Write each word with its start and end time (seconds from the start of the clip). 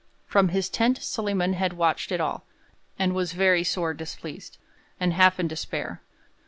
From 0.25 0.47
his 0.49 0.67
tent 0.67 0.97
Solyman 1.03 1.53
had 1.53 1.73
watched 1.73 2.11
it 2.11 2.19
all, 2.19 2.47
and 2.97 3.13
'was 3.13 3.33
very 3.33 3.63
sore 3.63 3.93
displeased, 3.93 4.57
and 4.99 5.13
half 5.13 5.39
in 5.39 5.47
despair.' 5.47 6.01